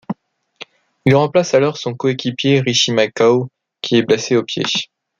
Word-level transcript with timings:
Il 1.05 1.13
remplace 1.15 1.53
alors 1.53 1.77
son 1.77 1.93
coéquipier 1.93 2.59
Richie 2.59 2.91
McCaw, 2.91 3.49
qui 3.83 3.97
est 3.97 4.01
blessé 4.01 4.35
au 4.35 4.41
pied. 4.43 4.63